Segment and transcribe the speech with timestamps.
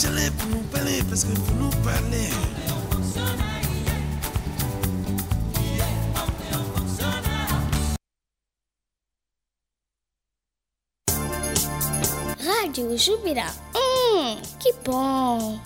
[0.00, 2.30] J'allais pour nous parler parce que pour nous parler.
[12.38, 13.52] Rádio Jubirá.
[13.74, 15.60] Hum, que bom.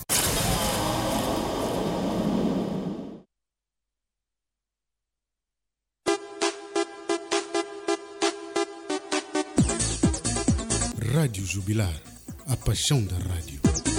[11.14, 11.94] Rádio Jubilar,
[12.48, 13.93] a paixão da rádio.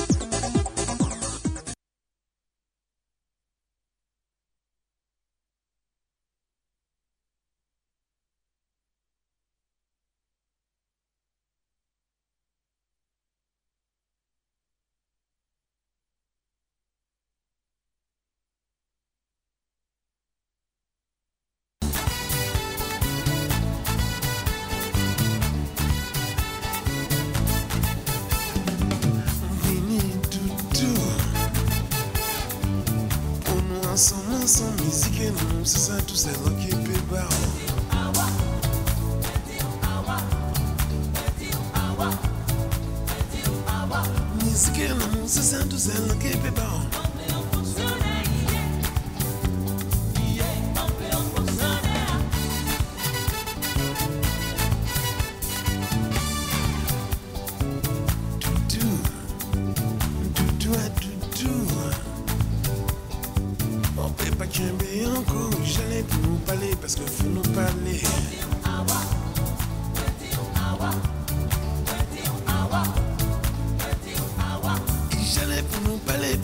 [36.25, 36.54] Say, look.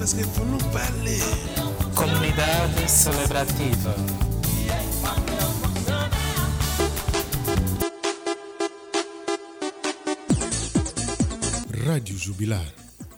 [0.02, 1.22] Parce que nous parler.
[1.94, 3.94] Comunidade celebrativa.
[11.86, 12.66] Rádio Jubilar,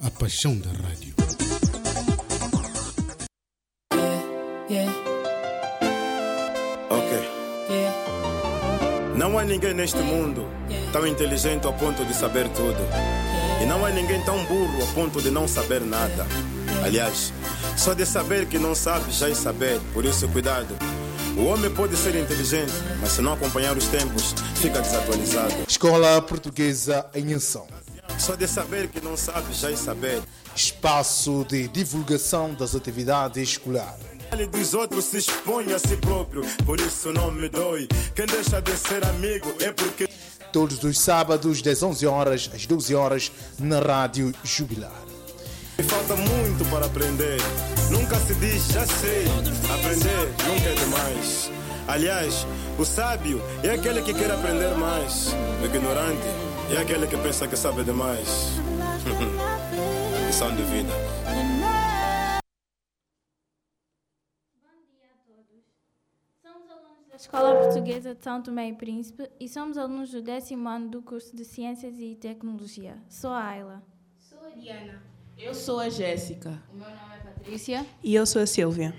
[0.02, 1.14] a paixão da rádio.
[4.70, 4.92] Yeah,
[6.90, 7.30] Ok.
[7.70, 7.96] yeah,
[9.16, 10.46] Não há ninguém neste mundo
[10.92, 12.84] tão inteligente ao ponto de saber tudo.
[13.62, 16.28] E não há ninguém tão burro ao ponto de não saber nada.
[16.84, 17.32] Aliás,
[17.78, 20.76] só de saber que não sabe já é saber, por isso cuidado.
[21.38, 25.54] O homem pode ser inteligente, mas se não acompanhar os tempos, fica desatualizado.
[25.68, 27.66] Escola Portuguesa em Ação.
[28.20, 30.22] Só de saber que não sabe já é saber.
[30.56, 34.04] Espaço de divulgação das atividades escolares.
[34.32, 37.88] Ele dos outros se expõe a si próprio, por isso não me dói.
[38.16, 40.08] Quem deixa de ser amigo é porque.
[40.52, 45.03] Todos os sábados, das 11 horas às 12 horas, na Rádio Jubilar.
[45.88, 47.38] Falta muito para aprender.
[47.92, 49.26] Nunca se diz já sei.
[49.74, 51.52] Aprender nunca é demais.
[51.88, 52.48] Aliás,
[52.80, 55.34] o sábio é aquele que quer aprender mais.
[55.62, 56.28] O ignorante
[56.76, 58.28] é aquele que pensa que sabe demais.
[60.28, 60.94] Lição de vida.
[66.42, 70.68] Somos alunos da Escola Portuguesa de São Tomé e Príncipe e somos alunos do décimo
[70.70, 72.98] ano do curso de Ciências e Tecnologia.
[73.10, 73.84] Sou a Ayla.
[74.18, 75.13] Sou a Diana.
[75.44, 76.58] Eu sou a Jéssica.
[76.72, 77.86] O meu nome é Patrícia.
[78.02, 78.96] E eu sou a Silvia.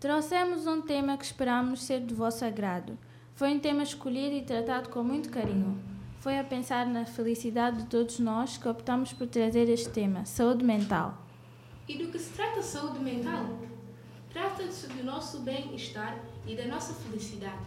[0.00, 2.98] Trouxemos um tema que esperamos ser do vosso agrado.
[3.34, 5.78] Foi um tema escolhido e tratado com muito carinho.
[6.20, 10.64] Foi a pensar na felicidade de todos nós que optamos por trazer este tema, saúde
[10.64, 11.22] mental.
[11.86, 13.58] E do que se trata a saúde mental?
[14.32, 17.66] Trata-se do nosso bem-estar e da nossa felicidade.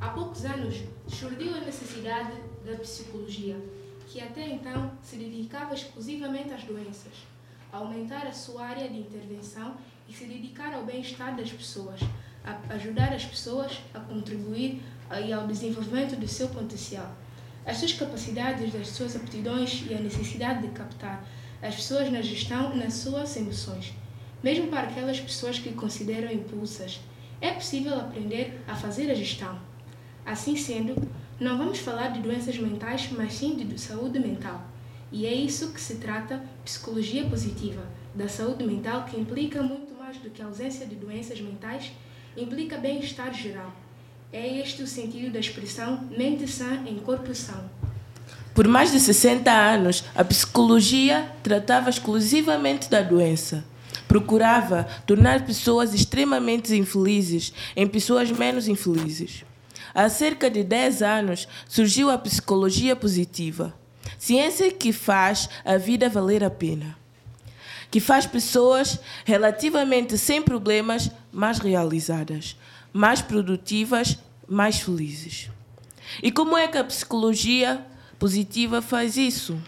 [0.00, 0.76] Há poucos anos
[1.08, 2.32] surgiu a necessidade
[2.64, 3.56] da psicologia,
[4.08, 7.12] que até então se dedicava exclusivamente às doenças,
[7.76, 9.74] aumentar a sua área de intervenção
[10.08, 12.00] e se dedicar ao bem-estar das pessoas,
[12.70, 14.82] ajudar as pessoas a contribuir
[15.26, 17.10] e ao desenvolvimento do seu potencial.
[17.66, 21.24] As suas capacidades, das suas aptidões e a necessidade de captar
[21.62, 23.92] as pessoas na gestão nas suas emoções.
[24.42, 27.00] Mesmo para aquelas pessoas que consideram impulsas,
[27.40, 29.58] é possível aprender a fazer a gestão.
[30.26, 34.73] Assim sendo, não vamos falar de doenças mentais, mas sim de saúde mental.
[35.12, 37.82] E é isso que se trata psicologia positiva,
[38.14, 41.92] da saúde mental que implica muito mais do que a ausência de doenças mentais,
[42.36, 43.72] implica bem-estar geral.
[44.32, 47.70] É este o sentido da expressão mente sã em corpo são.
[48.54, 53.64] Por mais de 60 anos, a psicologia tratava exclusivamente da doença.
[54.06, 59.44] Procurava tornar pessoas extremamente infelizes em pessoas menos infelizes.
[59.94, 63.74] Há cerca de 10 anos surgiu a psicologia positiva,
[64.18, 66.96] ciência que faz a vida valer a pena,
[67.90, 72.56] que faz pessoas relativamente sem problemas mais realizadas,
[72.92, 74.18] mais produtivas,
[74.48, 75.50] mais felizes.
[76.22, 77.84] E como é que a psicologia
[78.18, 79.58] positiva faz isso?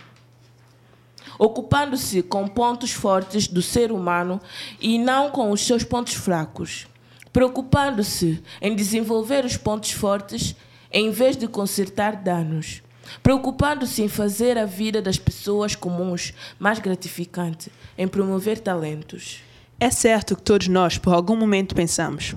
[1.39, 4.41] ocupando-se com pontos fortes do ser humano
[4.81, 6.87] e não com os seus pontos fracos,
[7.33, 10.57] preocupando-se em desenvolver os pontos fortes
[10.91, 12.83] em vez de consertar danos,
[13.23, 19.41] preocupando-se em fazer a vida das pessoas comuns mais gratificante, em promover talentos.
[19.79, 22.35] É certo que todos nós, por algum momento, pensamos: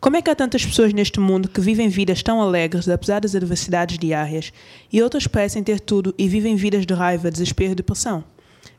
[0.00, 3.34] como é que há tantas pessoas neste mundo que vivem vidas tão alegres, apesar das
[3.34, 4.52] adversidades diárias,
[4.92, 8.24] e outras parecem ter tudo e vivem vidas de raiva, desespero e depressão?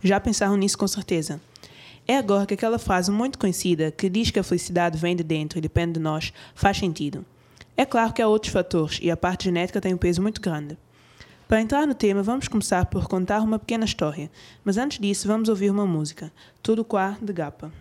[0.03, 1.39] Já pensaram nisso com certeza.
[2.05, 5.57] É agora que aquela frase muito conhecida, que diz que a felicidade vem de dentro
[5.57, 7.25] e depende de nós, faz sentido.
[7.77, 10.77] É claro que há outros fatores e a parte genética tem um peso muito grande.
[11.53, 14.31] Para entrar no tema, vamos começar por contar uma pequena história,
[14.65, 16.31] mas antes disso, vamos ouvir uma música,
[16.63, 17.71] Tudo Quá de Gapa.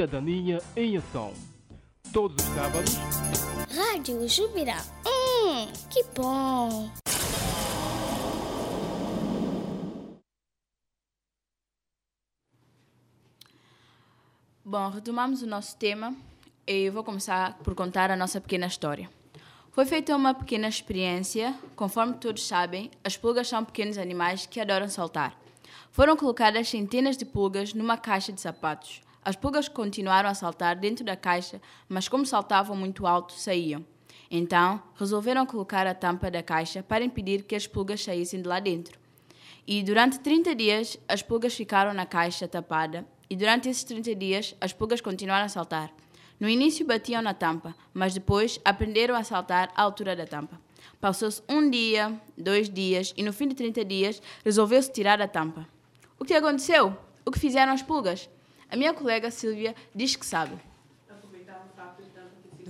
[0.00, 1.34] Cidadania em Ação.
[2.10, 2.94] Todos os sábados,
[3.76, 4.82] Rádio Jubirá.
[5.06, 6.90] Hum, que bom.
[14.64, 16.16] Bom, retomamos o nosso tema
[16.66, 19.10] e eu vou começar por contar a nossa pequena história.
[19.70, 21.54] Foi feita uma pequena experiência.
[21.76, 25.38] Conforme todos sabem, as pulgas são pequenos animais que adoram saltar.
[25.90, 29.02] Foram colocadas centenas de pulgas numa caixa de sapatos.
[29.22, 33.84] As pulgas continuaram a saltar dentro da caixa, mas como saltavam muito alto, saíam.
[34.30, 38.60] Então, resolveram colocar a tampa da caixa para impedir que as pulgas saíssem de lá
[38.60, 38.98] dentro.
[39.66, 44.56] E durante 30 dias, as pulgas ficaram na caixa tapada, e durante esses 30 dias,
[44.60, 45.92] as pulgas continuaram a saltar.
[46.38, 50.58] No início batiam na tampa, mas depois aprenderam a saltar à altura da tampa.
[50.98, 55.68] Passou-se um dia, dois dias, e no fim de 30 dias, resolveu-se tirar a tampa.
[56.18, 56.96] O que aconteceu?
[57.24, 58.28] O que fizeram as pulgas?
[58.70, 60.56] A minha colega Silvia diz que sabe.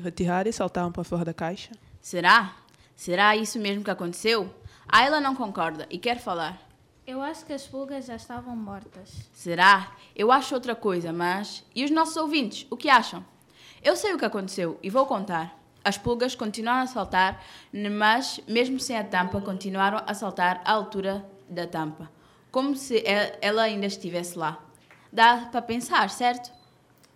[0.03, 1.73] Retirar e saltaram para fora da caixa.
[2.01, 2.57] Será?
[2.97, 4.49] Será isso mesmo que aconteceu?
[4.89, 6.59] A ela não concorda e quer falar.
[7.07, 9.29] Eu acho que as pulgas já estavam mortas.
[9.35, 9.93] Será?
[10.17, 11.63] Eu acho outra coisa, mas.
[11.75, 13.23] E os nossos ouvintes, o que acham?
[13.83, 15.59] Eu sei o que aconteceu e vou contar.
[15.85, 21.29] As pulgas continuaram a saltar, mas, mesmo sem a tampa, continuaram a saltar à altura
[21.49, 22.11] da tampa,
[22.51, 23.03] como se
[23.41, 24.63] ela ainda estivesse lá.
[25.13, 26.51] Dá para pensar, certo?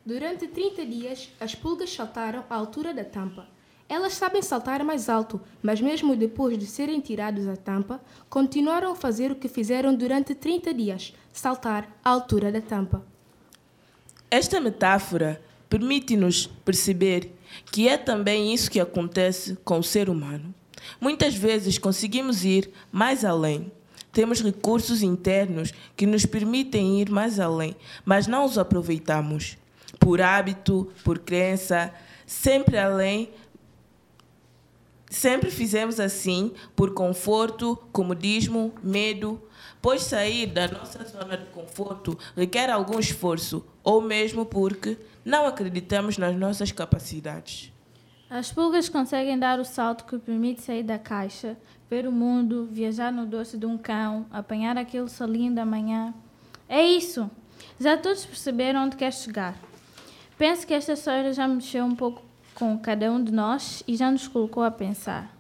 [0.05, 3.47] Durante 30 dias, as pulgas saltaram à altura da tampa.
[3.89, 8.97] Elas sabem saltar mais alto, mas mesmo depois de serem tirados a tampa, continuaram a
[8.97, 13.05] fazer o que fizeram durante 30 dias, saltar à altura da tampa.
[14.31, 17.33] Esta metáfora permite-nos perceber
[17.71, 20.55] que é também isso que acontece com o ser humano.
[21.01, 23.71] Muitas vezes conseguimos ir mais além.
[24.15, 29.59] Temos recursos internos que nos permitem ir mais além, mas não os aproveitamos.
[29.99, 31.93] Por hábito, por crença,
[32.27, 33.31] sempre além
[35.15, 39.41] Sempre fizemos assim por conforto, comodismo, medo,
[39.81, 46.19] pois sair da nossa zona de conforto requer algum esforço, ou mesmo porque não acreditamos
[46.19, 47.73] nas nossas capacidades.
[48.29, 51.57] As pulgas conseguem dar o salto que permite sair da caixa,
[51.91, 56.15] ver o mundo, viajar no dorso de um cão, apanhar aquele solinho da manhã.
[56.69, 57.31] É isso!
[57.79, 59.57] Já todos perceberam onde quer chegar.
[60.37, 62.23] Penso que esta história já mexeu um pouco
[62.55, 65.35] com cada um de nós e já nos colocou a pensar.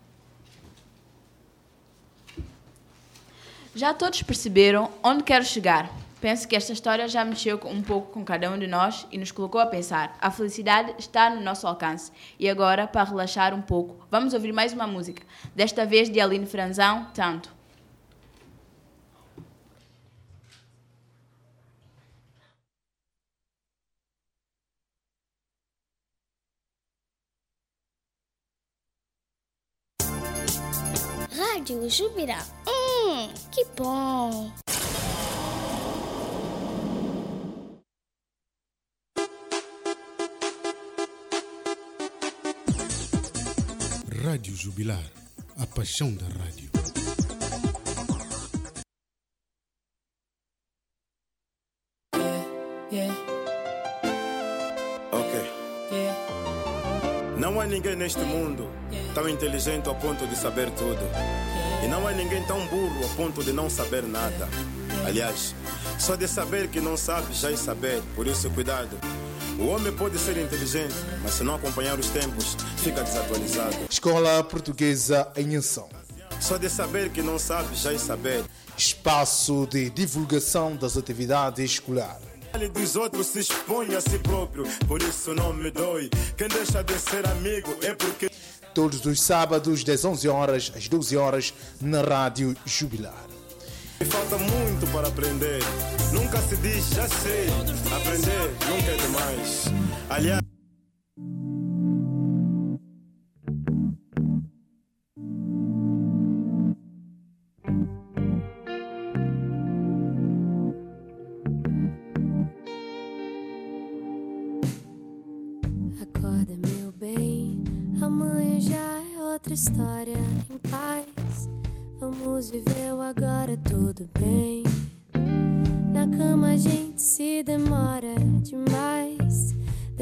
[3.74, 5.90] Já todos perceberam onde quero chegar.
[6.24, 9.30] Penso que esta história já mexeu um pouco com cada um de nós e nos
[9.30, 10.16] colocou a pensar.
[10.18, 12.10] A felicidade está no nosso alcance.
[12.40, 15.22] E agora, para relaxar um pouco, vamos ouvir mais uma música.
[15.54, 17.52] Desta vez de Aline Franzão, Tanto.
[31.36, 32.46] Rádio Jubirá.
[32.66, 34.63] Hum, que bom.
[44.24, 45.04] Rádio Jubilar,
[45.58, 46.70] a paixão da rádio.
[55.12, 55.52] Ok.
[57.36, 58.70] Não há ninguém neste mundo
[59.14, 61.02] tão inteligente ao ponto de saber tudo.
[61.84, 64.48] E não há ninguém tão burro a ponto de não saber nada.
[65.06, 65.54] Aliás,
[65.98, 68.98] só de saber que não sabe já é saber, por isso cuidado.
[69.58, 73.76] O homem pode ser inteligente, mas se não acompanhar os tempos, fica desatualizado.
[73.88, 75.88] Escola Portuguesa em Ação.
[76.40, 78.44] Só de saber que não sabe já é saber.
[78.76, 82.24] Espaço de divulgação das atividades escolares.
[82.52, 86.10] Ele dos outros se expõe a si próprio, por isso não me dói.
[86.36, 88.28] Quem deixa de ser amigo é porque.
[88.74, 93.33] Todos os sábados, das 11 horas às 12 horas, na Rádio Jubilar.
[94.00, 95.60] Me falta muito para aprender.
[96.12, 97.48] Nunca se diz já sei.
[97.94, 99.64] Aprender nunca é demais.
[100.10, 100.53] Aliás.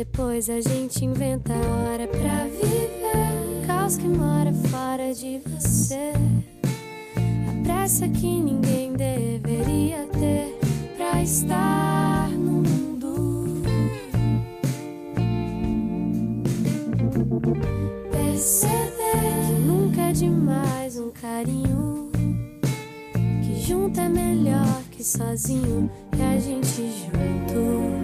[0.04, 3.64] Depois a gente inventa a hora pra viver.
[3.68, 6.12] Caos que mora fora de você.
[7.14, 10.58] A pressa que ninguém deveria ter
[10.96, 13.62] pra estar no mundo.
[18.10, 22.10] Perceber que nunca é demais um carinho.
[23.44, 25.88] Que junto é melhor que sozinho.
[26.18, 28.01] E a gente junto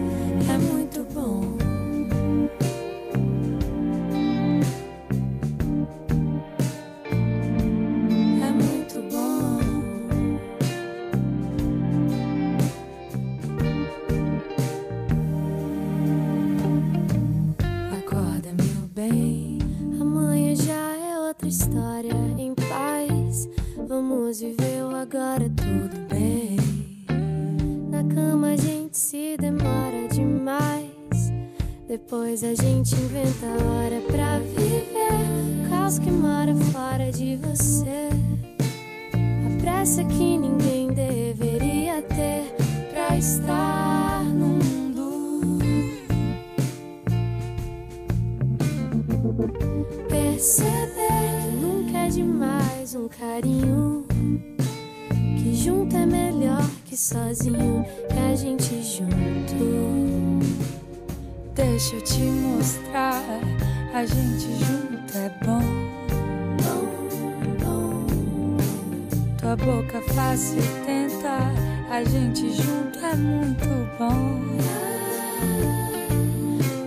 [32.28, 35.70] Depois a gente inventa hora pra viver.
[35.70, 38.10] Caos que mora fora de você.
[39.14, 42.54] A pressa que ninguém deveria ter
[42.92, 45.58] pra estar no mundo.
[50.10, 54.04] Perceber que nunca é demais um carinho.
[55.42, 57.86] Que junto é melhor que sozinho.
[58.06, 60.77] Que a gente junto.
[61.58, 63.24] Deixa eu te mostrar,
[63.92, 65.60] a gente junto é bom.
[69.38, 71.50] Tua boca fácil tenta,
[71.90, 73.66] a gente junto é muito
[73.98, 74.40] bom.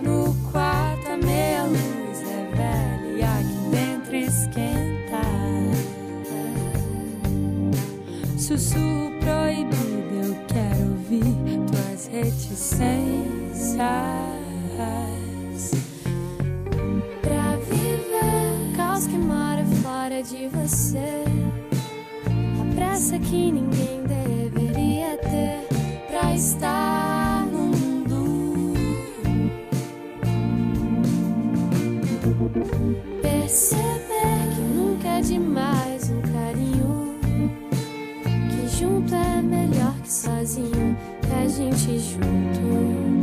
[0.01, 5.19] No quarto a meia luz é velha e aqui dentro esquenta.
[8.37, 14.40] Sussurro proibido, eu quero ouvir tuas reticências.
[17.21, 21.23] Pra viver caos que mora fora de você.
[22.59, 25.67] A pressa que ninguém deveria ter
[26.07, 28.73] pra estar no mundo.
[33.21, 37.15] Perceber que nunca é demais um carinho.
[38.49, 40.97] Que junto é melhor que sozinho.
[41.21, 43.20] Que a gente junto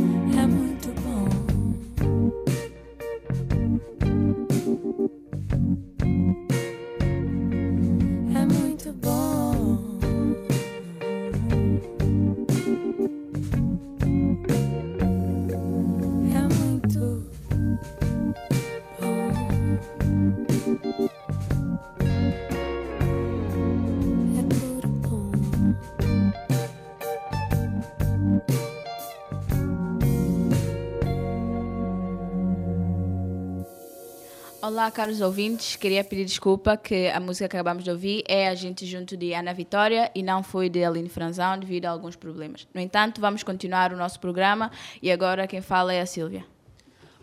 [34.61, 35.77] Olá, caros ouvintes.
[35.77, 39.33] Queria pedir desculpa que a música que acabamos de ouvir é A Gente Junto de
[39.33, 42.67] Ana Vitória e não foi de Aline Franzão devido a alguns problemas.
[42.73, 44.69] No entanto, vamos continuar o nosso programa
[45.01, 46.45] e agora quem fala é a Silvia.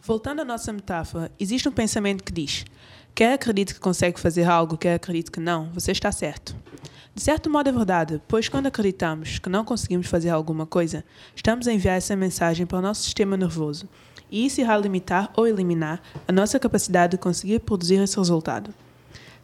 [0.00, 2.64] Voltando à nossa metáfora, existe um pensamento que diz:
[3.14, 6.56] quer acredite que consegue fazer algo, quer acredite que não, você está certo.
[7.14, 11.68] De certo modo é verdade, pois quando acreditamos que não conseguimos fazer alguma coisa, estamos
[11.68, 13.86] a enviar essa mensagem para o nosso sistema nervoso,
[14.30, 18.72] e isso irá limitar ou eliminar a nossa capacidade de conseguir produzir esse resultado.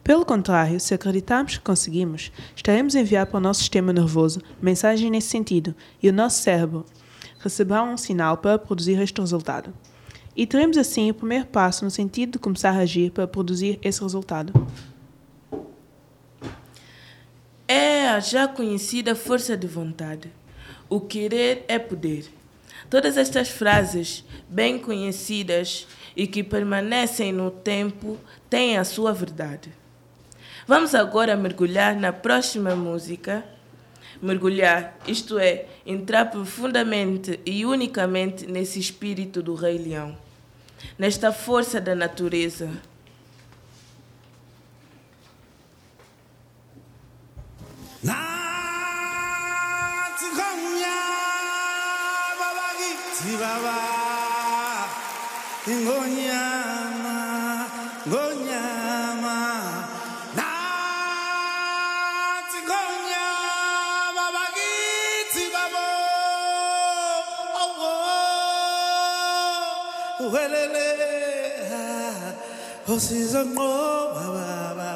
[0.02, 5.10] Pelo contrário, se acreditarmos que conseguimos, estaremos a enviar para o nosso sistema nervoso mensagem
[5.10, 6.84] nesse sentido, e o nosso cérebro
[7.38, 9.72] receberá um sinal para produzir este resultado.
[10.34, 14.00] E teremos assim o primeiro passo no sentido de começar a agir para produzir esse
[14.00, 14.52] resultado.
[17.68, 20.32] É a já conhecida força de vontade.
[20.88, 22.41] O querer é poder.
[22.92, 28.18] Todas estas frases, bem conhecidas e que permanecem no tempo,
[28.50, 29.72] têm a sua verdade.
[30.68, 33.42] Vamos agora mergulhar na próxima música.
[34.20, 40.14] Mergulhar, isto é, entrar profundamente e unicamente nesse espírito do Rei Leão,
[40.98, 42.68] nesta força da natureza.
[48.04, 48.31] Natsikhanya
[53.42, 53.78] baba
[55.82, 57.18] ngonyama
[58.08, 59.36] ngonyama.
[60.38, 61.78] Nathi
[62.68, 65.86] ngonyama bakithi babo.
[67.62, 67.92] Owo
[70.32, 70.88] welele
[72.94, 74.90] usizonqoba baba.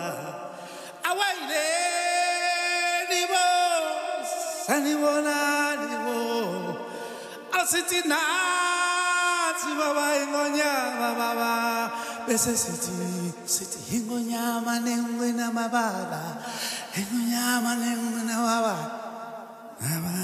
[7.66, 11.50] Asithi nathi baba ingonyama baba
[12.22, 12.94] bese sithi
[13.42, 16.46] sithi ingonyama nengwina mabala
[16.94, 18.76] ingonyama nengwina baba
[19.82, 20.14] baba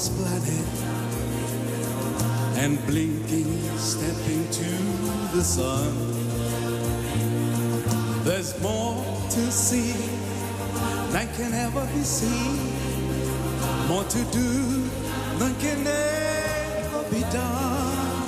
[0.00, 0.66] this planet
[2.56, 4.70] and blinking step into
[5.36, 5.92] the sun.
[8.24, 9.92] There's more to see
[11.12, 12.56] than can ever be seen.
[13.88, 14.88] More to do
[15.38, 18.24] than can ever be done.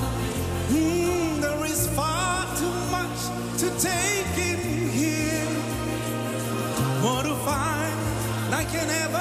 [0.69, 3.19] Mm, there is far too much
[3.61, 5.49] to take in here.
[7.01, 7.99] More to find
[8.51, 9.12] than can ever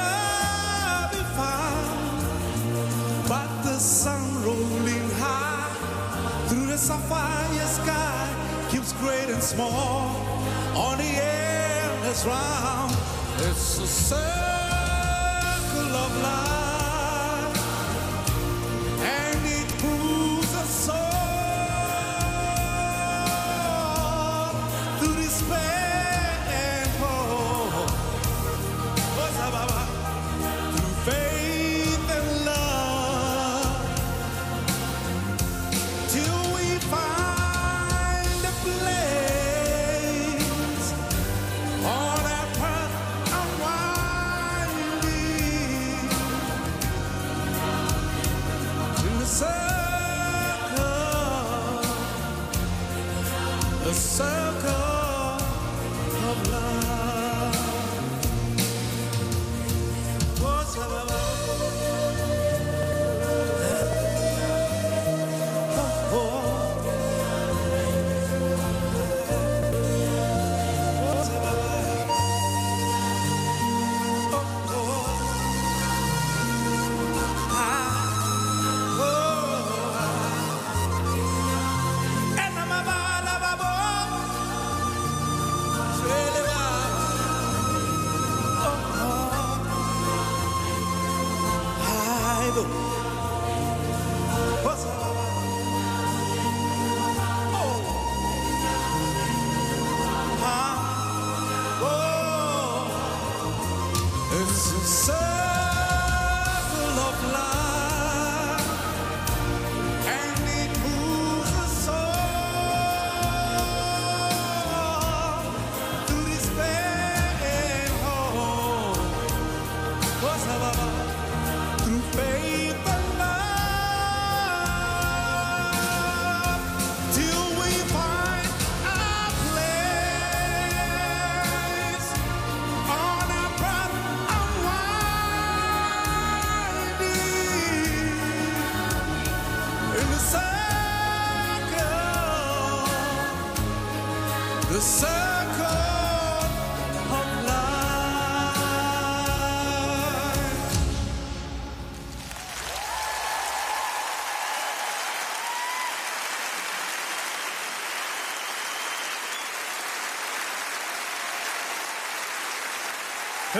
[9.54, 9.62] and
[10.78, 12.96] on the endless round.
[13.38, 14.22] It's a circle
[15.96, 16.61] of life,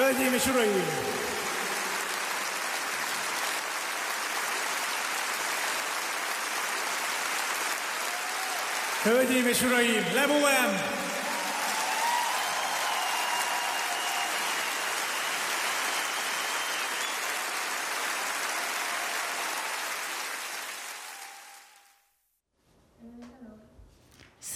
[0.02, 0.72] Söylediğimi şurayı.
[9.04, 10.04] Söylediğimi şurayı.
[10.16, 10.91] Lebuem.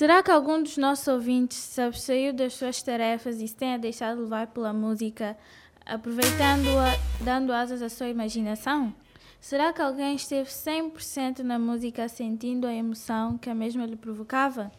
[0.05, 4.21] Será que algum dos nossos ouvintes se abstraiu das suas tarefas e se tenha deixado
[4.21, 5.35] levar pela música,
[5.83, 8.93] aproveitando-a, dando asas à sua imaginação?
[9.41, 14.71] Será que alguém esteve 100% na música sentindo a emoção que a mesma lhe provocava?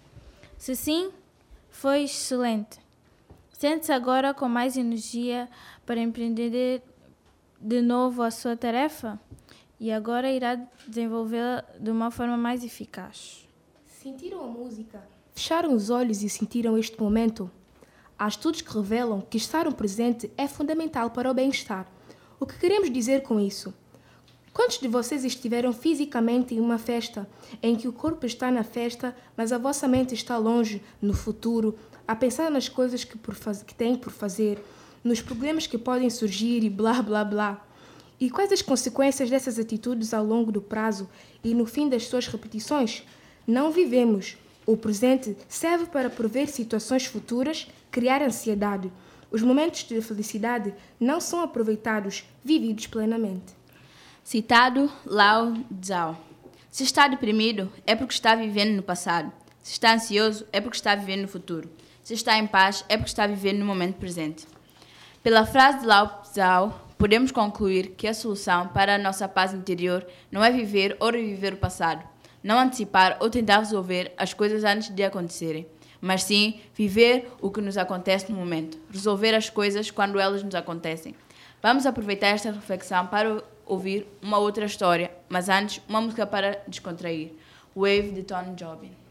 [0.56, 1.10] Se sim,
[1.70, 2.78] foi excelente.
[3.50, 5.48] Sente-se agora com mais energia
[5.84, 6.84] para empreender
[7.60, 9.18] de novo a sua tarefa?
[9.80, 10.54] E agora irá
[10.86, 13.48] desenvolvê-la de uma forma mais eficaz.
[13.86, 15.15] Sentiram a música?
[15.36, 17.50] Fecharam os olhos e sentiram este momento?
[18.18, 21.86] Há estudos que revelam que estar no presente é fundamental para o bem-estar.
[22.40, 23.72] O que queremos dizer com isso?
[24.50, 27.28] Quantos de vocês estiveram fisicamente em uma festa
[27.62, 31.78] em que o corpo está na festa, mas a vossa mente está longe, no futuro,
[32.08, 34.58] a pensar nas coisas que, por que têm por fazer,
[35.04, 37.68] nos problemas que podem surgir e blá blá blá?
[38.18, 41.06] E quais as consequências dessas atitudes ao longo do prazo
[41.44, 43.02] e no fim das suas repetições?
[43.46, 44.38] Não vivemos.
[44.66, 48.92] O presente serve para prever situações futuras, criar ansiedade.
[49.30, 53.54] Os momentos de felicidade não são aproveitados, vividos plenamente.
[54.24, 56.16] Citado Lao Tzu.
[56.68, 59.32] Se está deprimido, é porque está vivendo no passado.
[59.62, 61.70] Se está ansioso, é porque está vivendo no futuro.
[62.02, 64.48] Se está em paz, é porque está vivendo no momento presente.
[65.22, 70.04] Pela frase de Lao Tzu, podemos concluir que a solução para a nossa paz interior
[70.30, 72.04] não é viver ou reviver o passado,
[72.42, 75.66] não antecipar ou tentar resolver as coisas antes de acontecerem,
[76.00, 80.54] mas sim viver o que nos acontece no momento, resolver as coisas quando elas nos
[80.54, 81.14] acontecem.
[81.62, 87.32] Vamos aproveitar esta reflexão para ouvir uma outra história, mas antes, uma música para descontrair.
[87.74, 89.05] Wave de Tom Jobim.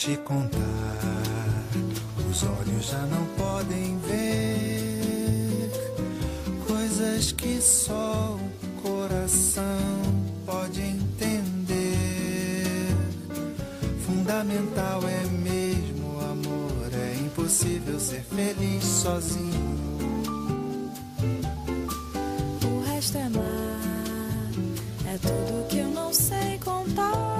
[0.00, 0.58] Te contar,
[2.30, 5.70] os olhos já não podem ver
[6.66, 9.62] coisas que só o coração
[10.46, 11.76] pode entender.
[14.06, 19.78] Fundamental é mesmo o amor, é impossível ser feliz sozinho.
[22.64, 24.50] O resto é mar,
[25.06, 27.39] é tudo que eu não sei contar.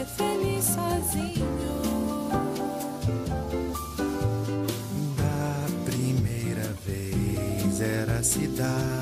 [0.00, 1.48] Ser feliz sozinho.
[5.16, 8.99] Da primeira vez era a cidade.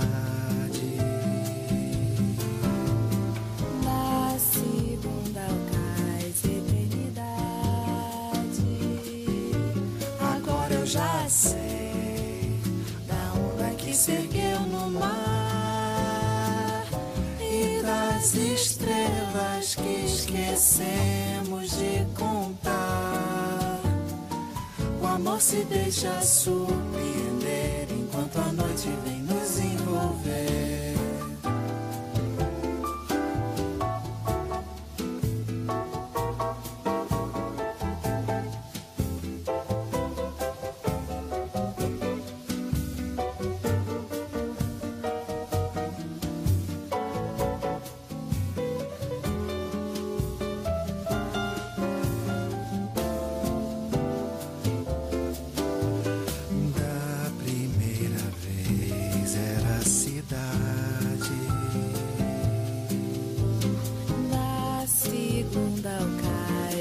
[20.79, 23.81] Esquecemos de contar.
[25.01, 30.88] O amor se deixa surpreender enquanto a noite vem nos envolver.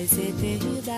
[0.07, 0.97] Cais eternidade.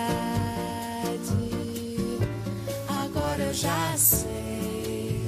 [2.88, 5.20] Agora eu já sei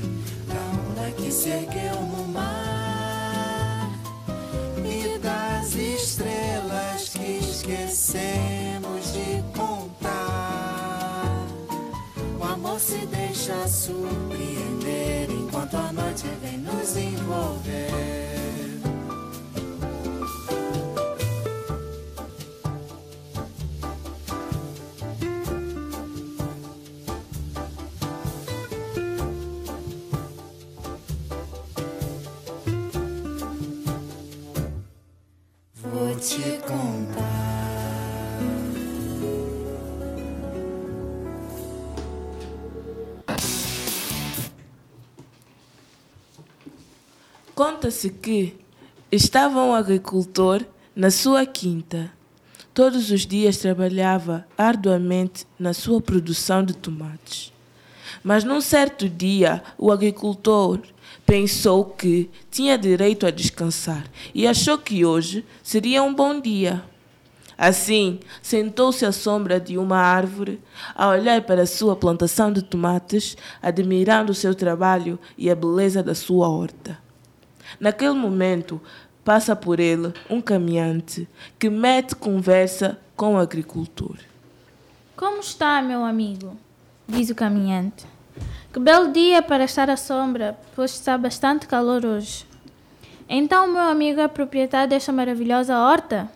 [0.46, 3.90] da onda que se ergueu no mar
[4.84, 11.46] e das estrelas que esquecemos de contar.
[12.38, 18.21] O amor se deixa surpreender enquanto a noite vem nos envolver.
[47.82, 48.54] Conta-se que
[49.10, 50.64] estava um agricultor
[50.94, 52.12] na sua quinta.
[52.72, 57.52] Todos os dias trabalhava arduamente na sua produção de tomates.
[58.22, 60.78] Mas num certo dia, o agricultor
[61.26, 66.84] pensou que tinha direito a descansar e achou que hoje seria um bom dia.
[67.58, 70.60] Assim, sentou-se à sombra de uma árvore,
[70.94, 76.00] a olhar para a sua plantação de tomates, admirando o seu trabalho e a beleza
[76.00, 77.01] da sua horta.
[77.82, 78.80] Naquele momento,
[79.24, 84.18] passa por ele um caminhante que mete conversa com o agricultor.
[85.16, 86.56] Como está, meu amigo?
[87.08, 88.06] Diz o caminhante.
[88.72, 92.46] Que belo dia para estar à sombra, pois está bastante calor hoje.
[93.28, 96.30] Então, meu amigo é proprietário desta maravilhosa horta?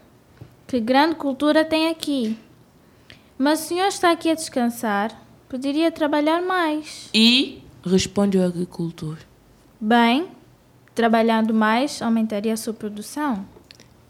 [0.67, 2.37] Que grande cultura tem aqui.
[3.39, 5.17] Mas o senhor está aqui a descansar.
[5.49, 7.09] Poderia trabalhar mais.
[7.15, 9.17] E, responde o agricultor,
[9.81, 10.27] Bem,
[10.97, 13.45] trabalhando mais aumentaria a sua produção.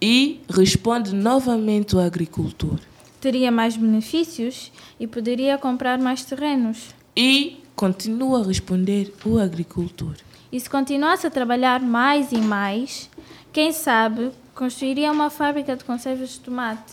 [0.01, 2.79] e, responde novamente o agricultor,
[3.21, 4.71] Teria mais benefícios
[5.01, 6.95] e poderia comprar mais terrenos.
[7.17, 10.15] e, continua a responder o agricultor.
[10.53, 13.11] E se continuasse a trabalhar mais e mais,
[13.53, 16.93] quem sabe construiria uma fábrica de conservas de tomate.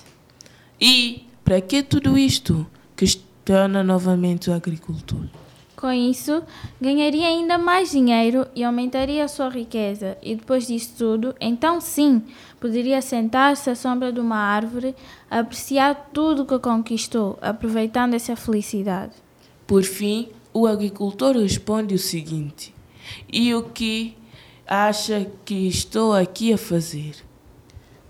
[0.81, 2.65] E, para que tudo isto?
[2.97, 5.25] Questiona novamente o agricultor.
[5.83, 6.41] Com isso,
[6.79, 10.17] ganharia ainda mais dinheiro e aumentaria a sua riqueza.
[10.23, 12.21] E depois disso tudo, então sim,
[12.57, 14.95] poderia sentar-se à sombra de uma árvore,
[15.29, 19.11] apreciar tudo que conquistou, aproveitando essa felicidade.
[19.67, 22.73] Por fim, o agricultor responde o seguinte:
[23.29, 24.15] E o que
[24.65, 27.13] acha que estou aqui a fazer?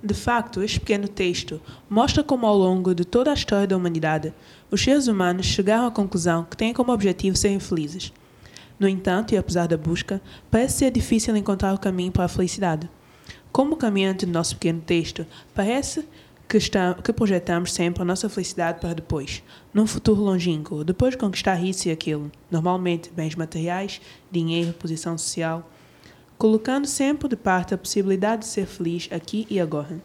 [0.04, 4.34] De facto, este pequeno texto mostra como, ao longo de toda a história da humanidade,
[4.74, 8.12] os seres humanos chegaram à conclusão que têm como objetivo serem felizes.
[8.80, 12.90] No entanto, e apesar da busca, parece ser difícil encontrar o caminho para a felicidade.
[13.52, 16.04] Como caminhante do nosso pequeno texto, parece
[16.50, 21.20] que, está, que projetamos sempre a nossa felicidade para depois, num futuro longínquo, depois de
[21.20, 25.70] conquistar isso e aquilo, normalmente bens materiais, dinheiro, posição social,
[26.36, 30.02] colocando sempre de parte a possibilidade de ser feliz aqui e agora.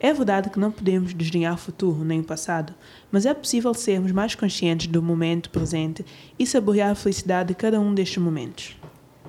[0.00, 2.72] É verdade que não podemos desdenhar o futuro nem o passado,
[3.10, 6.06] mas é possível sermos mais conscientes do momento presente
[6.38, 8.76] e saborear a felicidade de cada um destes momentos.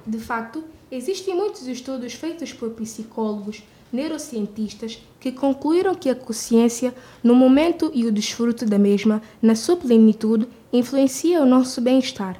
[0.05, 7.33] De facto, existem muitos estudos feitos por psicólogos, neurocientistas, que concluíram que a consciência, no
[7.33, 12.39] momento e o desfruto da mesma, na sua plenitude, influencia o nosso bem-estar.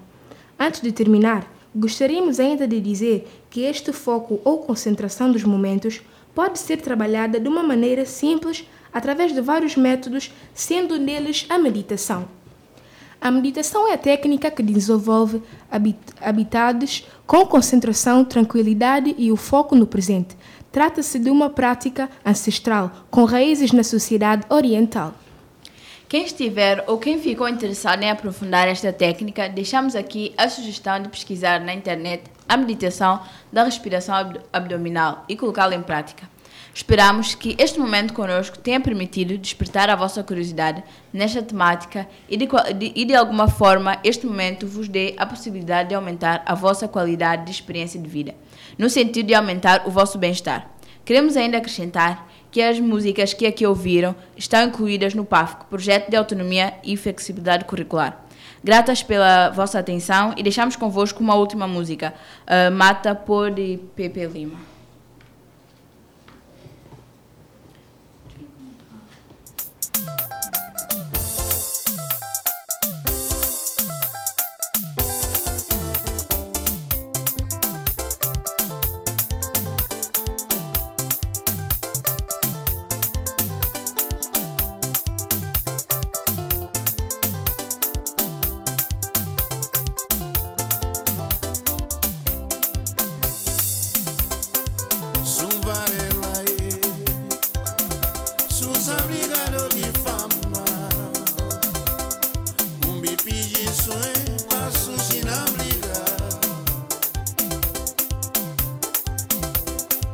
[0.60, 6.02] Antes de terminar, gostaríamos ainda de dizer que este foco ou concentração dos momentos
[6.40, 12.30] pode ser trabalhada de uma maneira simples através de vários métodos, sendo deles a meditação.
[13.20, 19.76] A meditação é a técnica que desenvolve habit- habitados com concentração, tranquilidade e o foco
[19.76, 20.38] no presente.
[20.72, 25.14] Trata-se de uma prática ancestral com raízes na sociedade oriental.
[26.10, 31.08] Quem estiver ou quem ficou interessado em aprofundar esta técnica, deixamos aqui a sugestão de
[31.08, 33.22] pesquisar na internet a meditação
[33.54, 36.28] da respiração abdo- abdominal e colocá-la em prática.
[36.74, 40.84] Esperamos que este momento conosco tenha permitido despertar a vossa curiosidade
[41.14, 45.90] nesta temática e de, de- e de alguma forma este momento vos dê a possibilidade
[45.90, 48.34] de aumentar a vossa qualidade de experiência de vida,
[48.80, 50.72] no sentido de aumentar o vosso bem-estar.
[51.06, 56.16] Queremos ainda acrescentar que as músicas que aqui ouviram estão incluídas no PAFC, Projeto de
[56.16, 58.26] Autonomia e Flexibilidade Curricular.
[58.64, 62.14] Gratas pela vossa atenção e deixamos convosco uma última música,
[62.46, 63.52] ah, Mata por
[63.96, 64.69] Pepe Lima.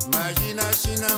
[0.06, 1.18] Imagina-se na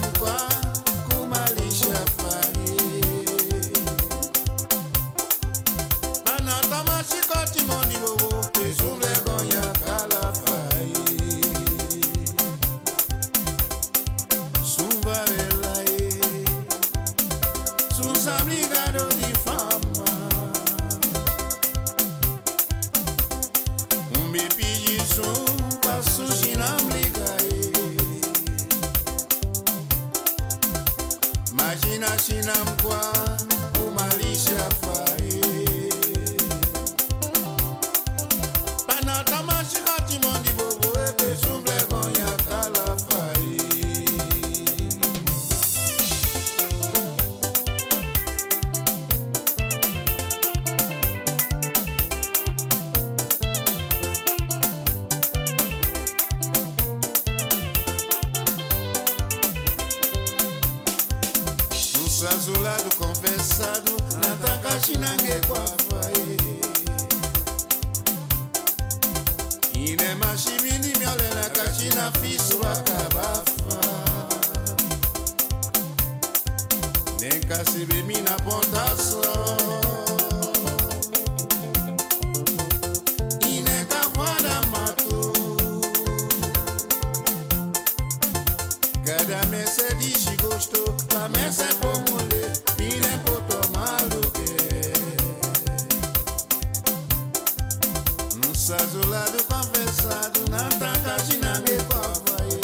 [98.88, 102.60] nsazulado confessado natakashinange kwafaye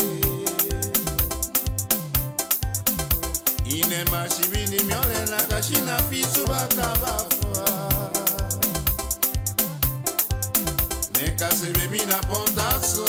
[3.66, 7.66] ine mashibini myolena kashina fisu bakabafa
[11.22, 13.06] nekasebemina pontaso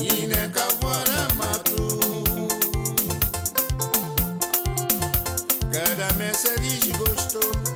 [0.00, 2.00] ine kavwana matu
[5.72, 7.40] cada mese dici gosto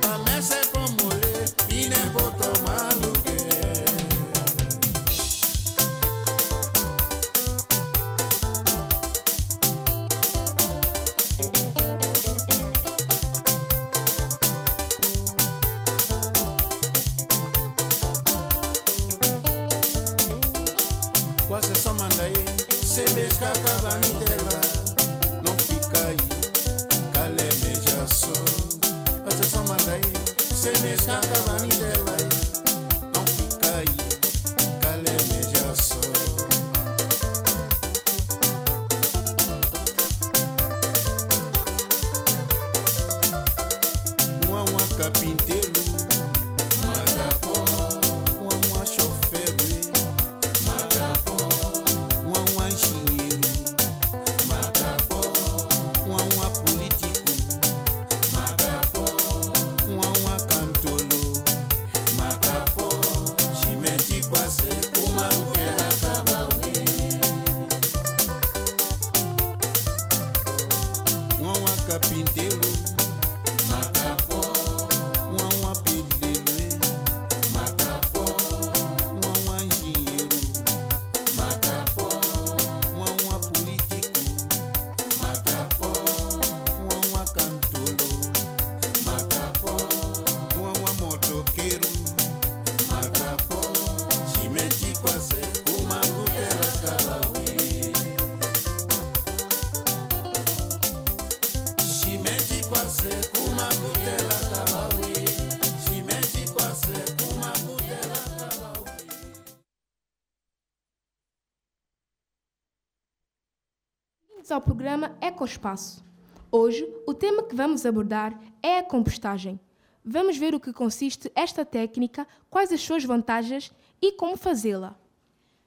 [115.41, 116.05] Ecoespaço.
[116.51, 119.59] Hoje, o tema que vamos abordar é a compostagem.
[120.05, 124.95] Vamos ver o que consiste esta técnica, quais as suas vantagens e como fazê-la.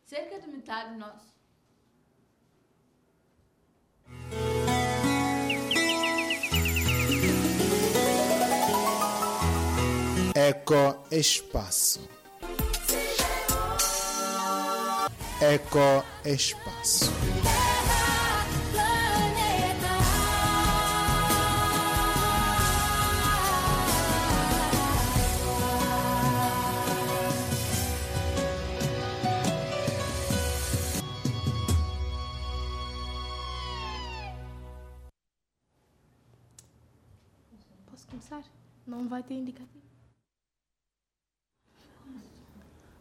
[0.05, 1.35] Cerca de metade do nosso.
[10.37, 12.09] Eco Espaço.
[39.15, 39.85] Vai ter indicativo.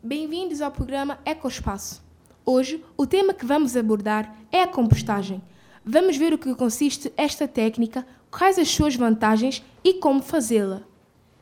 [0.04, 2.04] Bem-vindos ao programa Ecoespaço.
[2.46, 5.42] Hoje, o tema que vamos abordar é a compostagem.
[5.84, 10.84] Vamos ver o que consiste esta técnica, quais as suas vantagens e como fazê-la.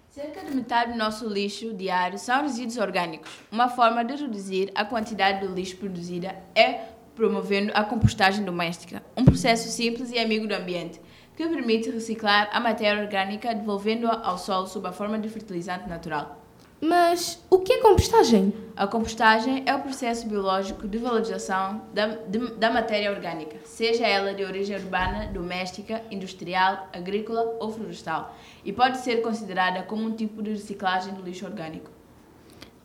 [0.10, 3.30] Cerca de metade do nosso lixo diário são resíduos orgânicos.
[3.52, 9.26] Uma forma de reduzir a quantidade de lixo produzida é promovendo a compostagem doméstica, um
[9.26, 11.02] processo simples e amigo do ambiente,
[11.48, 16.38] que permite reciclar a matéria orgânica devolvendo-a ao solo sob a forma de fertilizante natural.
[16.84, 18.52] Mas o que é compostagem?
[18.76, 24.34] A compostagem é o processo biológico de valorização da, de- da matéria orgânica, seja ela
[24.34, 28.36] de origem urbana, doméstica, industrial, agrícola ou florestal,
[28.66, 31.92] e pode ser considerada como um tipo de reciclagem do lixo orgânico.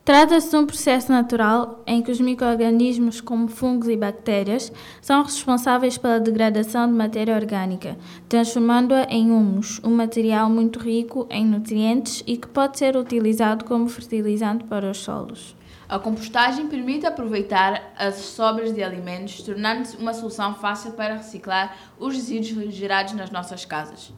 [0.06, 5.98] Trata-se de um processo natural em que os micro-organismos, como fungos e bactérias, são responsáveis
[5.98, 7.98] pela degradação de matéria orgânica,
[8.28, 13.88] transformando-a em humus, um material muito rico em nutrientes e que pode ser utilizado como
[13.88, 15.56] fertilizante para os solos.
[15.88, 22.14] A compostagem permite aproveitar as sobras de alimentos, tornando-se uma solução fácil para reciclar os
[22.14, 24.10] resíduos gerados nas nossas casas.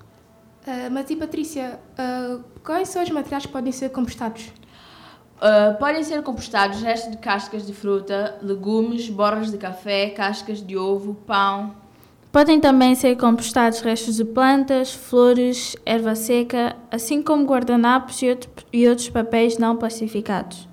[0.67, 4.53] Uh, mas e Patrícia, uh, quais são os materiais que podem ser compostados?
[5.39, 10.77] Uh, podem ser compostados restos de cascas de fruta, legumes, borras de café, cascas de
[10.77, 11.77] ovo, pão.
[12.33, 18.51] Podem também ser compostados restos de plantas, flores, erva seca, assim como guardanapos e, outro,
[18.73, 20.69] e outros papéis não plastificados.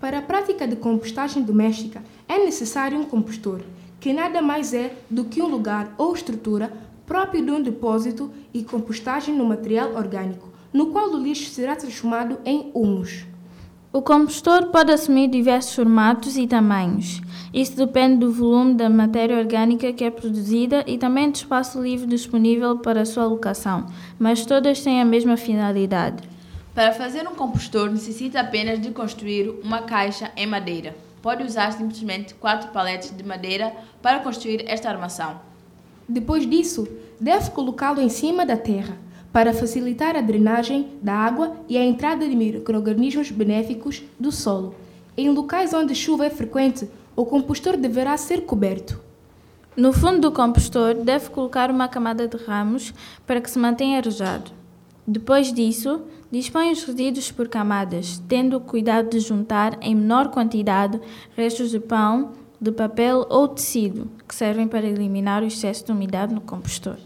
[0.00, 3.60] Para a prática de compostagem doméstica, é necessário um compostor,
[4.00, 6.72] que nada mais é do que um lugar ou estrutura
[7.06, 12.38] próprio de um depósito e compostagem no material orgânico, no qual o lixo será transformado
[12.44, 13.24] em humus.
[13.90, 17.22] O compostor pode assumir diversos formatos e tamanhos.
[17.54, 22.06] Isso depende do volume da matéria orgânica que é produzida e também do espaço livre
[22.06, 23.86] disponível para a sua alocação,
[24.18, 26.22] mas todas têm a mesma finalidade.
[26.74, 30.94] Para fazer um compostor, necessita apenas de construir uma caixa em madeira.
[31.22, 33.72] Pode usar simplesmente quatro paletes de madeira
[34.02, 35.40] para construir esta armação.
[36.06, 36.86] Depois disso,
[37.18, 42.28] deve colocá-lo em cima da terra para facilitar a drenagem da água e a entrada
[42.28, 44.74] de microorganismos benéficos do solo.
[45.16, 49.00] Em locais onde chuva é frequente, o compostor deverá ser coberto.
[49.76, 52.92] No fundo do compostor, deve colocar uma camada de ramos
[53.26, 54.50] para que se mantenha arejado.
[55.06, 61.00] Depois disso, dispõe os resíduos por camadas, tendo o cuidado de juntar em menor quantidade
[61.36, 66.34] restos de pão, de papel ou tecido, que servem para eliminar o excesso de umidade
[66.34, 66.96] no compostor.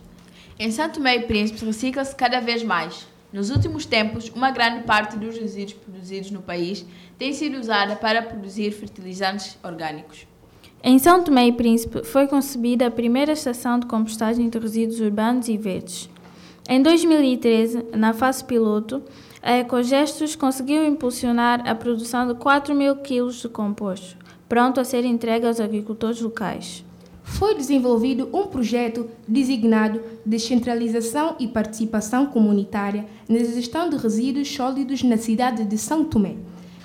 [0.65, 3.05] Em Santo e Príncipe recicla-se cada vez mais.
[3.33, 6.87] Nos últimos tempos, uma grande parte dos resíduos produzidos no país
[7.19, 10.25] tem sido usada para produzir fertilizantes orgânicos.
[10.81, 15.49] Em São Tomé e Príncipe foi concebida a primeira estação de compostagem de resíduos urbanos
[15.49, 16.09] e verdes.
[16.69, 19.03] Em 2013, na fase piloto,
[19.43, 24.17] a Ecogestos conseguiu impulsionar a produção de 4 mil quilos de composto,
[24.49, 26.85] pronto a ser entregue aos agricultores locais.
[27.33, 35.17] Foi desenvolvido um projeto designado Descentralização e Participação Comunitária na Gestão de Resíduos Sólidos na
[35.17, 36.37] cidade de São Tomé,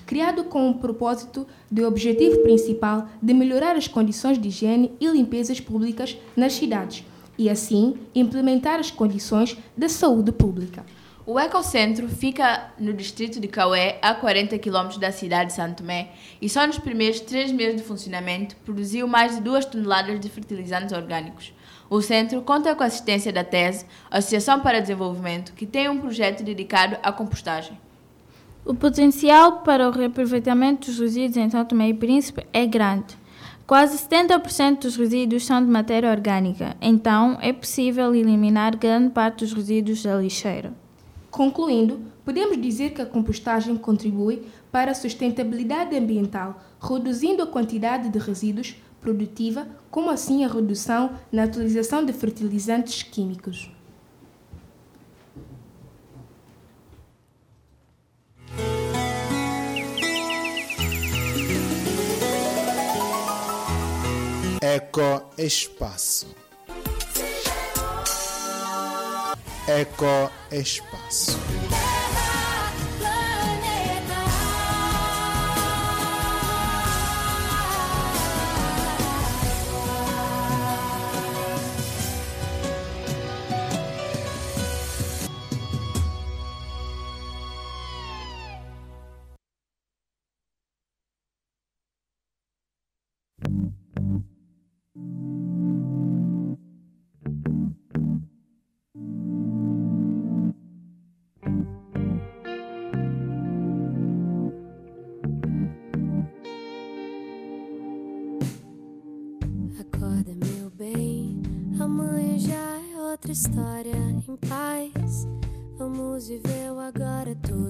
[0.06, 5.60] criado com o propósito de objetivo principal de melhorar as condições de higiene e limpezas
[5.60, 7.04] públicas nas cidades
[7.38, 10.86] e, assim, implementar as condições da saúde pública.
[11.30, 16.12] O Ecocentro fica no distrito de Caué, a 40 km da cidade de Santo Tomé,
[16.42, 20.94] e só nos primeiros três meses de funcionamento produziu mais de 2 toneladas de fertilizantes
[20.96, 21.54] orgânicos.
[21.90, 26.46] O centro conta com a assistência da TESE, Associação para Desenvolvimento, que tem um projeto
[26.46, 27.78] dedicado à compostagem.
[28.64, 33.18] O potencial para o reaproveitamento dos resíduos em Santo Tomé e Príncipe é grande.
[33.68, 39.52] Quase 70% dos resíduos são de matéria orgânica, então é possível eliminar grande parte dos
[39.52, 40.87] resíduos da lixeira.
[41.38, 48.18] Concluindo, podemos dizer que a compostagem contribui para a sustentabilidade ambiental, reduzindo a quantidade de
[48.18, 53.70] resíduos produtiva, como assim a redução na utilização de fertilizantes químicos.
[64.60, 66.47] Eco Espaço.
[69.68, 71.47] Eco Espaço.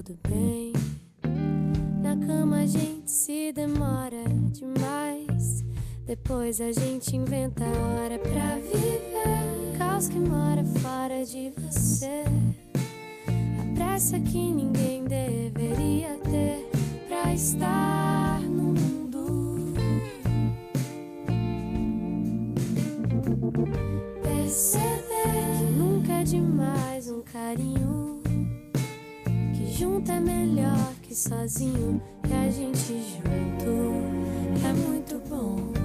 [0.08, 0.72] Tudo bem.
[2.00, 5.62] Na cama a gente se demora demais.
[6.06, 9.76] Depois a gente inventa a hora pra viver.
[9.76, 12.24] Caos que mora fora de você.
[13.60, 16.70] A pressa que ninguém deveria ter
[17.06, 19.74] pra estar no mundo.
[24.22, 27.97] Perceber que nunca é demais um carinho.
[29.78, 32.02] Junto é melhor que sozinho.
[32.28, 35.77] E a gente junto é muito bom.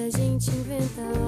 [0.00, 1.27] A gente inventa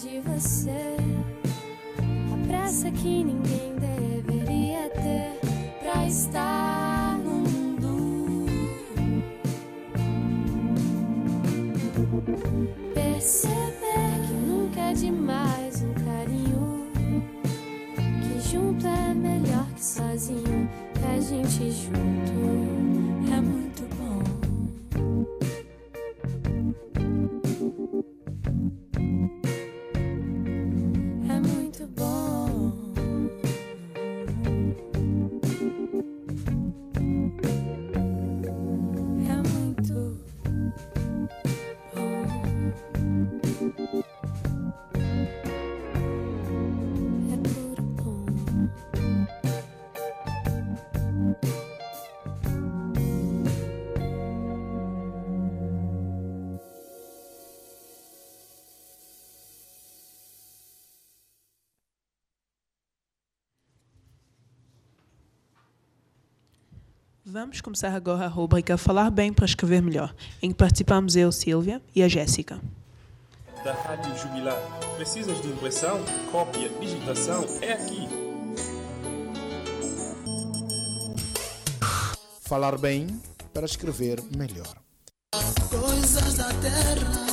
[0.00, 0.96] de você.
[2.32, 5.40] A pressa que ninguém deveria ter
[5.80, 8.46] pra estar no mundo.
[12.94, 16.86] Perceber que nunca é demais um carinho.
[18.22, 20.70] Que junto é melhor que sozinho.
[20.94, 22.17] Que a gente junto
[67.30, 71.82] Vamos começar agora a rubrica Falar Bem para Escrever Melhor, em que participamos eu, Silvia,
[71.94, 72.58] e a Jéssica.
[73.62, 74.56] Da Rádio Jubilar.
[74.96, 76.00] Precisas de impressão,
[76.32, 77.44] cópia, digitação?
[77.60, 78.08] É aqui.
[82.40, 83.20] Falar bem
[83.52, 84.74] para escrever melhor.
[85.68, 87.27] Coisas da terra,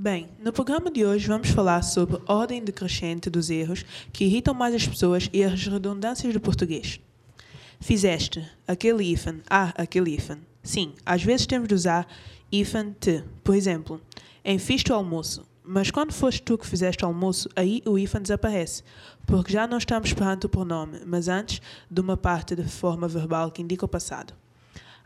[0.00, 4.72] Bem, no programa de hoje vamos falar sobre ordem decrescente dos erros que irritam mais
[4.72, 7.00] as pessoas e as redundâncias do português.
[7.80, 10.38] Fizeste aquele hífen, ah, aquele hífen.
[10.62, 12.06] Sim, às vezes temos de usar
[12.52, 13.24] hífen te.
[13.42, 14.00] Por exemplo,
[14.44, 15.44] em fiz o almoço.
[15.64, 18.84] Mas quando foste tu que fizeste o almoço, aí o hífen desaparece,
[19.26, 23.50] porque já não estamos perante o pronome, mas antes de uma parte de forma verbal
[23.50, 24.32] que indica o passado.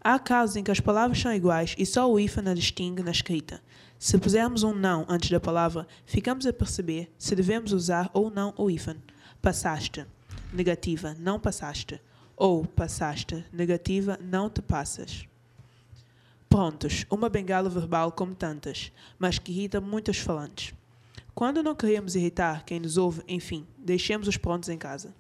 [0.05, 3.13] Há casos em que as palavras são iguais e só o hífen a distingue na
[3.13, 3.63] escrita.
[4.03, 8.53] Se pusermos um não antes da palavra, ficamos a perceber se devemos usar ou não
[8.59, 8.97] o hífen.
[9.41, 10.05] Passaste.
[10.53, 12.01] Negativa, não passaste.
[12.37, 13.45] Ou passaste.
[13.53, 15.29] Negativa, não te passas.
[16.49, 18.91] Prontos, uma bengala verbal como tantas,
[19.21, 20.75] mas que irrita muitos falantes.
[21.33, 25.15] Quando não queremos irritar quem nos ouve, enfim, deixemos os prontos em casa.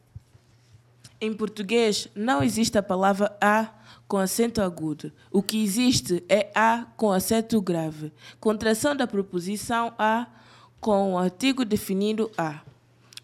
[1.21, 3.73] Em português, não existe a palavra a
[4.13, 5.11] com acento agudo.
[5.31, 8.13] O que existe é a com acento grave.
[8.39, 10.27] Contração da preposição a
[10.79, 12.61] com o artigo definido a.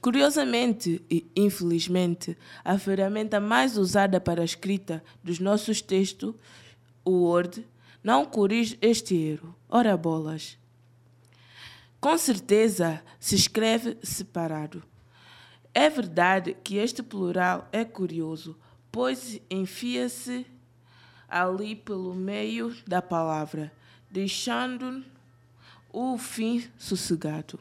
[0.01, 6.35] Curiosamente e infelizmente, a ferramenta mais usada para a escrita dos nossos textos,
[7.05, 7.67] o Word,
[8.03, 9.55] não corrige este erro.
[9.69, 10.57] Ora bolas.
[12.01, 14.83] Com certeza se escreve separado.
[15.75, 18.57] É verdade que este plural é curioso,
[18.91, 20.47] pois enfia-se
[21.29, 23.73] ali pelo meio da palavra,
[24.11, 25.05] deixando
[25.93, 27.59] o fim sossegado.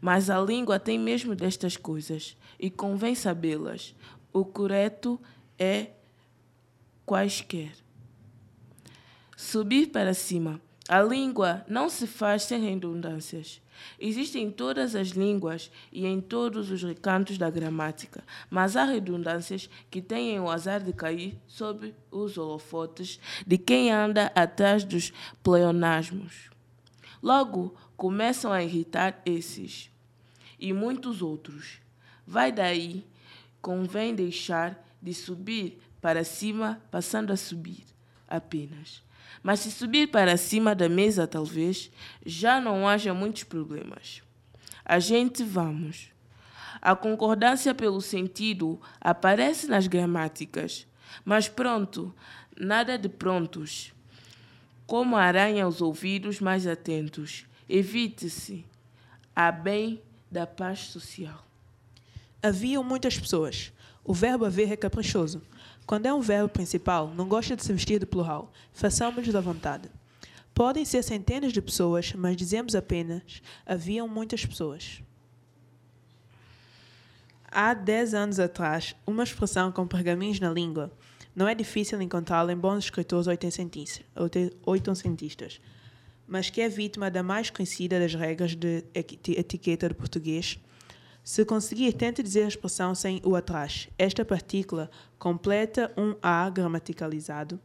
[0.00, 3.94] Mas a língua tem mesmo destas coisas, e convém sabê-las.
[4.32, 5.20] O correto
[5.58, 5.90] é
[7.04, 7.72] quaisquer.
[9.36, 10.60] Subir para cima.
[10.88, 13.60] A língua não se faz sem redundâncias.
[13.98, 19.68] Existem em todas as línguas e em todos os recantos da gramática, mas há redundâncias
[19.90, 25.12] que têm o azar de cair sob os holofotes de quem anda atrás dos
[25.42, 26.50] pleonasmos.
[27.22, 29.90] Logo, começam a irritar esses
[30.58, 31.80] e muitos outros.
[32.26, 33.04] Vai daí,
[33.60, 37.84] convém deixar de subir para cima, passando a subir
[38.28, 39.05] apenas.
[39.42, 41.90] Mas se subir para cima da mesa, talvez,
[42.24, 44.22] já não haja muitos problemas.
[44.84, 46.10] A gente vamos.
[46.80, 50.86] A concordância pelo sentido aparece nas gramáticas,
[51.24, 52.14] mas pronto,
[52.58, 53.92] nada de prontos.
[54.86, 58.64] Como aranha os ouvidos mais atentos, evite-se
[59.34, 60.00] a bem
[60.30, 61.44] da paz social.
[62.42, 63.72] Haviam muitas pessoas.
[64.04, 65.42] O verbo haver é caprichoso.
[65.86, 68.52] Quando é um verbo principal, não gosta de se vestir de plural.
[68.72, 69.88] Façamos da vontade.
[70.52, 75.00] Podem ser centenas de pessoas, mas dizemos apenas haviam muitas pessoas.
[77.48, 80.92] Há dez anos atrás, uma expressão com pergaminhos na língua
[81.36, 85.60] não é difícil encontrá-la em bons escritores oitocentistas,
[86.26, 90.58] mas que é vítima da mais conhecida das regras de etiqueta de português.
[91.26, 93.88] Se conseguir, tente dizer a expressão sem o atrás.
[93.98, 97.58] Esta partícula completa um A gramaticalizado,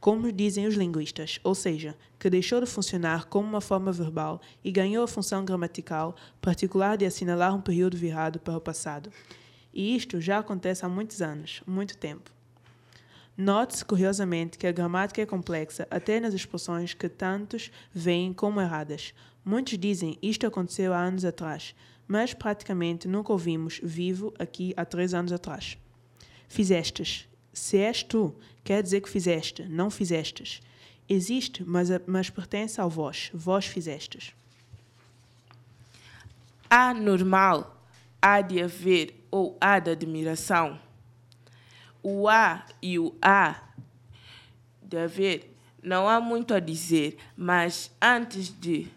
[0.00, 4.72] como dizem os linguistas, ou seja, que deixou de funcionar como uma forma verbal e
[4.72, 9.12] ganhou a função gramatical particular de assinalar um período virado para o passado.
[9.74, 12.30] E isto já acontece há muitos anos, muito tempo.
[13.36, 19.12] Note-se, curiosamente, que a gramática é complexa até nas expressões que tantos veem como erradas.
[19.44, 21.74] Muitos dizem isto aconteceu há anos atrás,
[22.06, 25.76] mas praticamente nunca ouvimos vivo aqui há três anos atrás.
[26.48, 27.28] Fizestes.
[27.52, 28.34] Se és tu,
[28.64, 30.60] quer dizer que fizeste, não fizestes.
[31.08, 33.30] Existe, mas, mas pertence ao vós.
[33.34, 34.34] Vós fizestes.
[36.70, 37.84] Há normal,
[38.20, 40.80] há de haver ou há de admiração.
[42.02, 43.62] O há e o há
[44.82, 48.88] de haver não há muito a dizer, mas antes de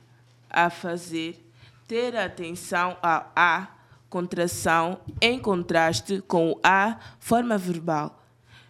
[0.55, 1.45] a fazer,
[1.85, 3.67] ter atenção ao a
[4.09, 8.23] contração em contraste com o a forma verbal.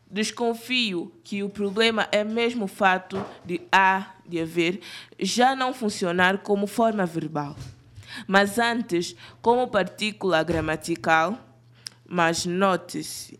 [0.09, 4.81] Desconfio que o problema é mesmo o fato de a de haver
[5.19, 7.55] já não funcionar como forma verbal,
[8.27, 11.38] mas antes como partícula gramatical.
[12.07, 13.39] Mas note-se,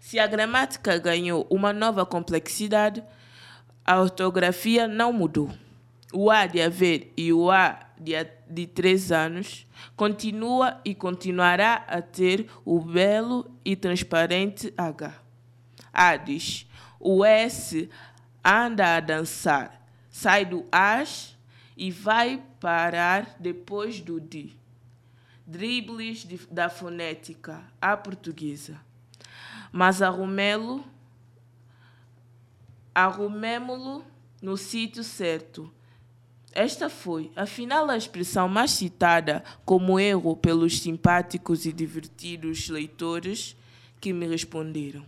[0.00, 3.02] se a gramática ganhou uma nova complexidade,
[3.84, 5.50] a ortografia não mudou.
[6.16, 8.12] O A de haver e o A de,
[8.48, 15.12] de três anos continua e continuará a ter o belo e transparente H.
[15.92, 17.90] Hades, o S
[18.44, 21.36] anda a dançar, sai do as
[21.76, 24.56] e vai parar depois do di.
[25.44, 28.80] Dribles de, da fonética à portuguesa.
[29.72, 30.84] Mas arrumemo-lo
[34.40, 35.72] no sítio certo.
[36.56, 43.56] Esta foi, afinal, a expressão mais citada como erro pelos simpáticos e divertidos leitores
[44.00, 45.04] que me responderam.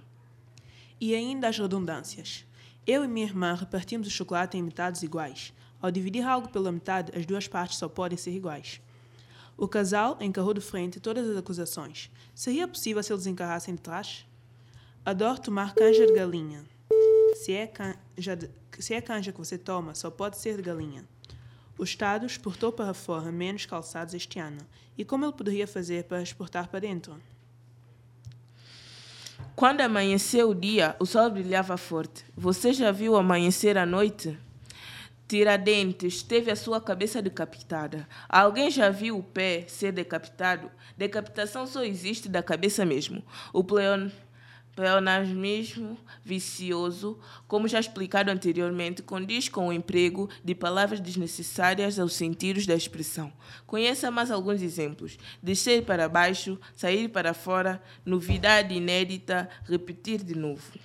[1.01, 2.44] E ainda as redundâncias.
[2.84, 5.53] Eu e minha irmã repartimos o chocolate em metades iguais.
[5.80, 8.80] Ao dividir algo pela metade, as duas partes só podem ser iguais.
[9.57, 12.11] O casal encarrou de frente todas as acusações.
[12.34, 14.26] Seria possível se eles encarrassem de trás?
[15.05, 16.64] Adoro tomar canja de galinha.
[17.36, 21.05] Se é canja, de, se é canja que você toma, só pode ser de galinha.
[21.78, 24.60] O Estado exportou para fora menos calçados este ano.
[24.96, 27.20] E como ele poderia fazer para exportar para dentro?
[29.54, 32.24] Quando amanheceu o dia, o sol brilhava forte.
[32.36, 34.38] Você já viu amanhecer à noite?
[35.28, 38.08] Tiradentes teve a sua cabeça decapitada.
[38.28, 40.70] Alguém já viu o pé ser decapitado?
[40.96, 43.22] Decapitação só existe da cabeça mesmo.
[43.52, 44.08] O pleon
[44.76, 47.18] pleonasmismo vicioso,
[47.48, 53.32] como já explicado anteriormente, condiz com o emprego de palavras desnecessárias aos sentidos da expressão.
[53.66, 60.78] Conheça mais alguns exemplos: descer para baixo, sair para fora, novidade inédita, repetir de novo.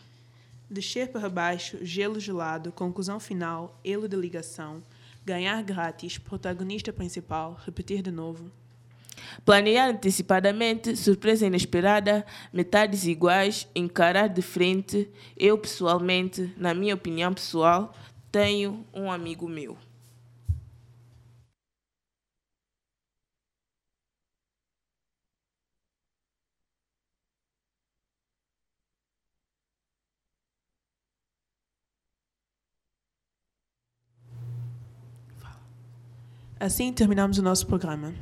[0.69, 4.81] Descer para baixo, gelo gelado, conclusão final, elo de ligação,
[5.25, 8.49] ganhar grátis, protagonista principal, repetir de novo.
[9.45, 15.09] Planear antecipadamente, surpresa inesperada, metades iguais, encarar de frente.
[15.37, 17.93] Eu, pessoalmente, na minha opinião pessoal,
[18.31, 19.77] tenho um amigo meu.
[36.59, 38.13] Assim terminamos o nosso programa.